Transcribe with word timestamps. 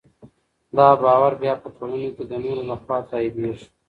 دا 0.77 0.87
باور 1.03 1.33
بیا 1.41 1.53
په 1.63 1.67
ټولنه 1.75 2.09
کې 2.15 2.23
د 2.29 2.33
نورو 2.43 2.61
لخوا 2.69 2.97
تاییدېږي. 3.09 3.67